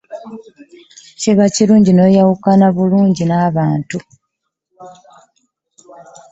[1.19, 3.97] Kiba kirunji n'oyamwukana bulunji n'abantu.